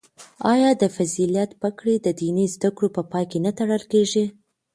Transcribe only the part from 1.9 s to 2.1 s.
د